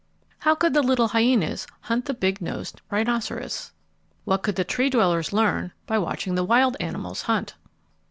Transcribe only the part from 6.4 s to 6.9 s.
wild